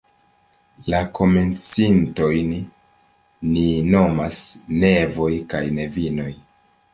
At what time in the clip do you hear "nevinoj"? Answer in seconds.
5.79-6.29